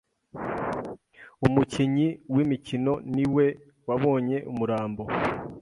[1.45, 3.45] Umukinyi w'imikino ni we
[3.87, 5.03] wabonye umurambo.